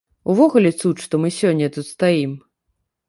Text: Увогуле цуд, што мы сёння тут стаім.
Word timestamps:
Увогуле 0.33 0.71
цуд, 0.79 1.03
што 1.07 1.13
мы 1.25 1.31
сёння 1.39 1.67
тут 1.77 1.85
стаім. 1.95 2.33